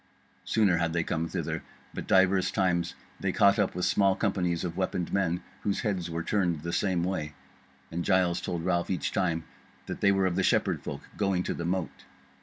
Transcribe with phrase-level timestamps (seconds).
[0.45, 1.61] Sooner had they came thither;
[1.93, 6.23] but divers times they caught up with small companies of weaponed men, whose heads were
[6.23, 7.35] turned the same way;
[7.91, 9.43] and Giles told Ralph each time
[9.85, 12.05] that they were of the Shepherd folk going to the mote.